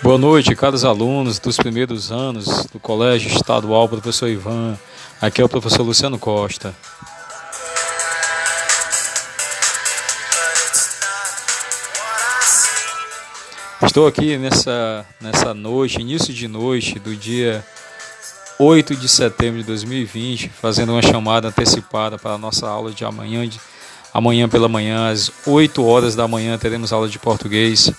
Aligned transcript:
Boa 0.00 0.16
noite, 0.16 0.54
caros 0.54 0.84
alunos 0.84 1.40
dos 1.40 1.56
primeiros 1.56 2.12
anos 2.12 2.66
do 2.72 2.78
Colégio 2.78 3.34
Estadual 3.34 3.88
Professor 3.88 4.28
Ivan. 4.28 4.78
Aqui 5.20 5.42
é 5.42 5.44
o 5.44 5.48
professor 5.48 5.82
Luciano 5.82 6.16
Costa. 6.20 6.72
Estou 13.82 14.06
aqui 14.06 14.38
nessa, 14.38 15.04
nessa 15.20 15.52
noite, 15.52 16.00
início 16.00 16.32
de 16.32 16.46
noite 16.46 17.00
do 17.00 17.16
dia 17.16 17.64
8 18.56 18.94
de 18.94 19.08
setembro 19.08 19.58
de 19.58 19.66
2020, 19.66 20.48
fazendo 20.48 20.92
uma 20.92 21.02
chamada 21.02 21.48
antecipada 21.48 22.16
para 22.16 22.34
a 22.34 22.38
nossa 22.38 22.68
aula 22.68 22.92
de 22.92 23.04
amanhã. 23.04 23.48
De, 23.48 23.60
amanhã 24.14 24.48
pela 24.48 24.68
manhã, 24.68 25.10
às 25.10 25.30
8 25.44 25.84
horas 25.84 26.14
da 26.14 26.28
manhã, 26.28 26.56
teremos 26.56 26.92
aula 26.92 27.08
de 27.08 27.18
português. 27.18 27.92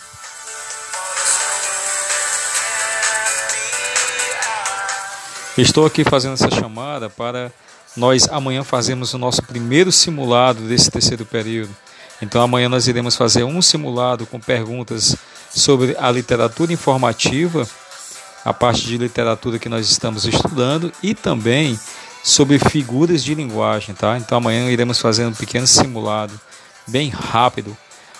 Estou 5.61 5.85
aqui 5.85 6.05
fazendo 6.05 6.35
essa 6.35 6.49
chamada 6.49 7.09
para 7.09 7.51
nós 7.97 8.29
amanhã 8.29 8.63
fazermos 8.63 9.13
o 9.13 9.17
nosso 9.17 9.43
primeiro 9.43 9.91
simulado 9.91 10.61
desse 10.61 10.89
terceiro 10.89 11.25
período. 11.25 11.75
Então 12.21 12.41
amanhã 12.41 12.69
nós 12.69 12.87
iremos 12.87 13.17
fazer 13.17 13.43
um 13.43 13.61
simulado 13.61 14.25
com 14.25 14.39
perguntas 14.39 15.17
sobre 15.53 15.97
a 15.99 16.09
literatura 16.11 16.71
informativa, 16.71 17.67
a 18.45 18.53
parte 18.53 18.83
de 18.85 18.97
literatura 18.97 19.59
que 19.59 19.67
nós 19.67 19.89
estamos 19.89 20.25
estudando 20.25 20.93
e 21.03 21.13
também 21.13 21.77
sobre 22.23 22.57
figuras 22.57 23.21
de 23.21 23.35
linguagem, 23.35 23.93
tá? 23.93 24.17
Então 24.17 24.37
amanhã 24.37 24.71
iremos 24.71 24.99
fazer 24.99 25.25
um 25.25 25.33
pequeno 25.33 25.67
simulado 25.67 26.39
bem 26.87 27.09
rápido, 27.09 27.75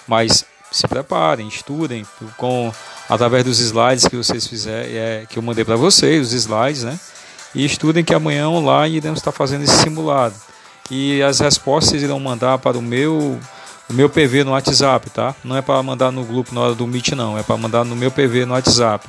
mas 0.06 0.44
se 0.70 0.86
preparem, 0.90 1.48
estudem 1.48 2.06
com 2.36 2.72
através 3.08 3.46
dos 3.46 3.60
slides 3.60 4.10
que 4.10 4.18
vocês 4.18 4.46
fizerem, 4.46 4.98
é, 4.98 5.26
que 5.28 5.40
eu 5.40 5.44
mandei 5.44 5.64
para 5.64 5.78
vocês, 5.78 6.28
os 6.28 6.34
slides, 6.34 6.84
né? 6.84 7.00
E 7.54 7.66
estudem 7.66 8.04
que 8.04 8.14
amanhã 8.14 8.50
online 8.50 8.98
iremos 8.98 9.20
estar 9.20 9.32
fazendo 9.32 9.64
esse 9.64 9.78
simulado. 9.78 10.36
E 10.90 11.22
as 11.22 11.40
respostas 11.40 12.02
irão 12.02 12.20
mandar 12.20 12.58
para 12.58 12.78
o 12.78 12.82
meu 12.82 13.40
o 13.90 13.94
meu 13.94 14.08
PV 14.08 14.44
no 14.44 14.52
WhatsApp, 14.52 15.10
tá? 15.10 15.36
Não 15.44 15.58
é 15.58 15.62
para 15.64 15.82
mandar 15.82 16.12
no 16.12 16.24
grupo 16.24 16.54
na 16.54 16.62
hora 16.62 16.76
do 16.76 16.86
Meet 16.86 17.14
não, 17.14 17.38
é 17.38 17.42
para 17.42 17.58
mandar 17.58 17.84
no 17.84 17.96
meu 17.96 18.12
PV 18.12 18.46
no 18.46 18.54
WhatsApp. 18.54 19.08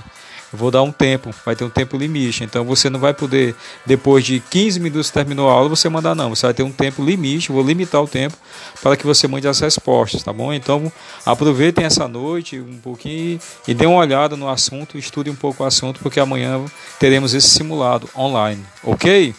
Vou 0.53 0.71
dar 0.71 0.83
um 0.83 0.91
tempo, 0.91 1.31
vai 1.45 1.55
ter 1.55 1.65
um 1.65 1.71
tempo 1.71 1.97
limite. 1.97 2.43
Então 2.43 2.65
você 2.65 2.91
não 2.91 2.99
vai 2.99 3.15
poder, 3.15 3.55
depois 3.87 4.25
de 4.25 4.41
15 4.41 4.81
minutos 4.81 5.11
terminou 5.11 5.49
a 5.49 5.53
aula, 5.53 5.69
você 5.69 5.89
mandar 5.89 6.15
não. 6.15 6.31
Você 6.31 6.47
vai 6.47 6.55
ter 6.55 6.63
um 6.63 6.73
tempo 6.73 7.05
limite, 7.05 7.53
vou 7.53 7.63
limitar 7.63 8.03
o 8.03 8.09
tempo 8.09 8.37
para 8.83 8.97
que 8.97 9.07
você 9.07 9.29
mande 9.29 9.47
as 9.47 9.61
respostas, 9.61 10.23
tá 10.23 10.33
bom? 10.33 10.53
Então 10.53 10.91
aproveitem 11.25 11.85
essa 11.85 12.09
noite 12.09 12.59
um 12.59 12.79
pouquinho 12.79 13.39
e 13.67 13.75
dê 13.75 13.87
uma 13.87 13.99
olhada 13.99 14.37
no 14.37 14.49
assunto, 14.49 14.99
estude 14.99 15.31
um 15.31 15.37
pouco 15.37 15.63
o 15.63 15.67
assunto, 15.67 16.01
porque 16.01 16.19
amanhã 16.19 16.65
teremos 16.99 17.33
esse 17.33 17.49
simulado 17.49 18.09
online, 18.17 18.65
ok? 18.83 19.35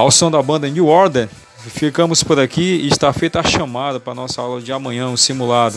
Ao 0.00 0.10
som 0.10 0.30
da 0.30 0.42
banda 0.42 0.66
New 0.66 0.86
Order, 0.86 1.28
ficamos 1.58 2.22
por 2.24 2.40
aqui 2.40 2.62
e 2.62 2.88
está 2.88 3.12
feita 3.12 3.40
a 3.40 3.42
chamada 3.42 4.00
para 4.00 4.12
a 4.12 4.16
nossa 4.16 4.40
aula 4.40 4.58
de 4.58 4.72
amanhã, 4.72 5.10
o 5.10 5.16
simulado. 5.18 5.76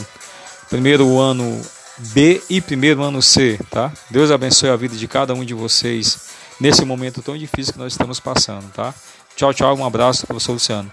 Primeiro 0.70 1.20
ano 1.20 1.62
B 1.98 2.42
e 2.50 2.62
primeiro 2.62 3.04
ano 3.04 3.22
C, 3.22 3.60
tá? 3.70 3.92
Deus 4.10 4.32
abençoe 4.32 4.70
a 4.70 4.78
vida 4.78 4.96
de 4.96 5.10
cada 5.10 5.34
um 5.34 5.44
de 5.44 5.54
vocês 5.54 6.30
nesse 6.58 6.86
momento 6.86 7.22
tão 7.22 7.38
difícil 7.38 7.74
que 7.74 7.80
nós 7.80 7.92
estamos 7.92 8.18
passando, 8.22 8.72
tá? 8.72 8.94
Tchau, 9.36 9.54
tchau, 9.54 9.76
um 9.76 9.86
abraço, 9.86 10.26
professor 10.26 10.54
Luciano. 10.54 10.90